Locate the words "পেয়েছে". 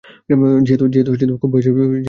1.51-1.71